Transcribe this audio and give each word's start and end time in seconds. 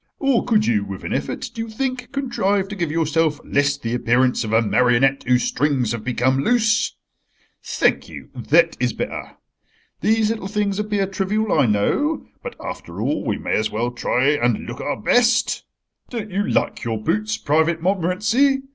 Or 0.17 0.43
could 0.43 0.65
you, 0.65 0.83
with 0.83 1.03
an 1.03 1.13
effort, 1.13 1.51
do 1.53 1.61
you 1.61 1.69
think, 1.69 2.11
contrive 2.11 2.67
to 2.69 2.75
give 2.75 2.89
yourself 2.89 3.39
less 3.45 3.77
the 3.77 3.93
appearance 3.93 4.43
of 4.43 4.51
a 4.51 4.59
marionette 4.63 5.23
whose 5.27 5.43
strings 5.43 5.91
have 5.91 6.03
become 6.03 6.43
loose? 6.43 6.95
Thank 7.63 8.09
you, 8.09 8.29
that 8.33 8.75
is 8.79 8.93
better. 8.93 9.33
These 9.99 10.31
little 10.31 10.47
things 10.47 10.79
appear 10.79 11.05
trivial, 11.05 11.51
I 11.51 11.67
know, 11.67 12.25
but, 12.41 12.55
after 12.65 12.99
all, 12.99 13.23
we 13.23 13.37
may 13.37 13.53
as 13.55 13.69
well 13.69 13.91
try 13.91 14.29
and 14.29 14.65
look 14.65 14.81
our 14.81 14.99
best— 14.99 15.65
"Don't 16.09 16.31
you 16.31 16.49
like 16.49 16.83
your 16.83 16.97
boots, 16.97 17.37
Private 17.37 17.79
Montmorency? 17.83 18.63